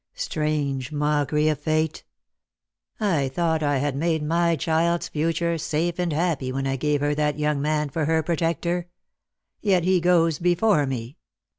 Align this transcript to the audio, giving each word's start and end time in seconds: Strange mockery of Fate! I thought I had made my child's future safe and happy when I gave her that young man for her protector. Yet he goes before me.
Strange 0.15 0.91
mockery 0.91 1.47
of 1.47 1.59
Fate! 1.59 2.05
I 2.99 3.29
thought 3.29 3.61
I 3.61 3.77
had 3.77 3.95
made 3.95 4.23
my 4.23 4.55
child's 4.55 5.07
future 5.09 5.59
safe 5.59 5.99
and 5.99 6.11
happy 6.11 6.51
when 6.51 6.65
I 6.65 6.75
gave 6.75 7.01
her 7.01 7.13
that 7.13 7.37
young 7.37 7.61
man 7.61 7.87
for 7.91 8.05
her 8.05 8.23
protector. 8.23 8.89
Yet 9.61 9.83
he 9.83 10.01
goes 10.01 10.39
before 10.39 10.87
me. 10.87 11.17